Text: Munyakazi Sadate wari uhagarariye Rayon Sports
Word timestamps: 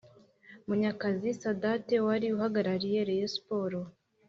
Munyakazi 0.67 1.29
Sadate 1.41 1.95
wari 2.05 2.27
uhagarariye 2.35 2.99
Rayon 3.07 3.31
Sports 3.35 3.89